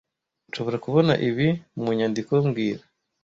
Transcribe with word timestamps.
Nshobora 0.49 0.77
kubona 0.85 1.13
ibi 1.29 1.47
mu 1.81 1.89
nyandiko 1.97 2.31
mbwira 2.45 2.83